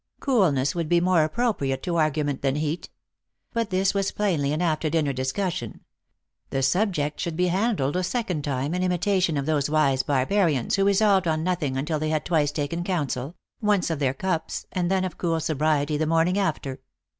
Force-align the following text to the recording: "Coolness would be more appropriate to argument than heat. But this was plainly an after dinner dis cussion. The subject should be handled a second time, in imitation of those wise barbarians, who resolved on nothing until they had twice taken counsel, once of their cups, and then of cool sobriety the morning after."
"Coolness 0.19 0.73
would 0.73 0.89
be 0.89 0.99
more 0.99 1.23
appropriate 1.23 1.83
to 1.83 1.95
argument 1.95 2.41
than 2.41 2.55
heat. 2.55 2.89
But 3.53 3.69
this 3.69 3.93
was 3.93 4.09
plainly 4.11 4.51
an 4.51 4.59
after 4.59 4.89
dinner 4.89 5.13
dis 5.13 5.31
cussion. 5.31 5.81
The 6.49 6.63
subject 6.63 7.19
should 7.19 7.35
be 7.35 7.49
handled 7.49 7.95
a 7.95 8.01
second 8.01 8.43
time, 8.43 8.73
in 8.73 8.81
imitation 8.81 9.37
of 9.37 9.45
those 9.45 9.69
wise 9.69 10.01
barbarians, 10.01 10.75
who 10.75 10.85
resolved 10.85 11.27
on 11.27 11.43
nothing 11.43 11.77
until 11.77 11.99
they 11.99 12.09
had 12.09 12.25
twice 12.25 12.51
taken 12.51 12.83
counsel, 12.83 13.35
once 13.61 13.91
of 13.91 13.99
their 13.99 14.15
cups, 14.15 14.65
and 14.71 14.89
then 14.89 15.03
of 15.05 15.19
cool 15.19 15.39
sobriety 15.39 15.97
the 15.97 16.07
morning 16.07 16.39
after." 16.39 16.81